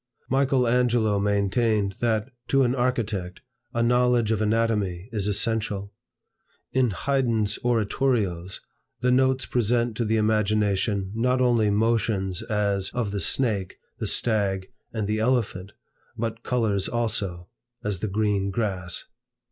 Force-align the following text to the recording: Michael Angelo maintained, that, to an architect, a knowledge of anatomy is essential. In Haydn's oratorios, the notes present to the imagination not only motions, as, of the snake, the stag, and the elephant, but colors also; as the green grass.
Michael 0.31 0.67
Angelo 0.67 1.19
maintained, 1.19 1.95
that, 1.99 2.31
to 2.47 2.63
an 2.63 2.73
architect, 2.73 3.41
a 3.71 3.83
knowledge 3.83 4.31
of 4.31 4.41
anatomy 4.41 5.07
is 5.11 5.27
essential. 5.27 5.93
In 6.71 6.89
Haydn's 6.89 7.59
oratorios, 7.63 8.61
the 9.01 9.11
notes 9.11 9.45
present 9.45 9.95
to 9.97 10.03
the 10.03 10.17
imagination 10.17 11.11
not 11.13 11.39
only 11.39 11.69
motions, 11.69 12.41
as, 12.41 12.89
of 12.95 13.11
the 13.11 13.19
snake, 13.19 13.77
the 13.99 14.07
stag, 14.07 14.71
and 14.91 15.05
the 15.05 15.19
elephant, 15.19 15.71
but 16.17 16.41
colors 16.41 16.89
also; 16.89 17.49
as 17.83 17.99
the 17.99 18.07
green 18.07 18.49
grass. 18.49 19.05